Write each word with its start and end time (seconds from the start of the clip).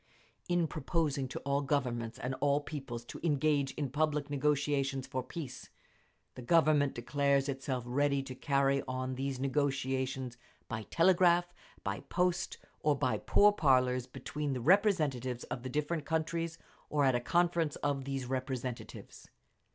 In 0.49 0.65
proposing 0.65 1.27
to 1.27 1.37
all 1.41 1.61
Governments 1.61 2.17
and 2.17 2.33
all 2.39 2.59
peoples 2.59 3.05
to 3.05 3.19
engage 3.21 3.71
in 3.73 3.91
public 3.91 4.31
negotiations 4.31 5.05
for 5.05 5.21
peace, 5.21 5.69
the 6.33 6.41
Government 6.41 6.95
declares 6.95 7.47
itself 7.47 7.83
ready 7.85 8.23
to 8.23 8.33
carry 8.33 8.81
on 8.87 9.13
these 9.13 9.39
negotiations 9.39 10.37
by 10.67 10.87
telegraph, 10.89 11.53
by 11.83 11.99
post, 11.99 12.57
or 12.79 12.95
by 12.97 13.19
pourparlers 13.19 14.11
between 14.11 14.53
the 14.53 14.59
representatives 14.61 15.43
of 15.53 15.61
the 15.61 15.69
different 15.69 16.03
countries, 16.05 16.57
or 16.89 17.05
at 17.05 17.13
a 17.13 17.19
conference 17.19 17.75
of 17.75 18.05
these 18.05 18.25
representatives. 18.25 19.29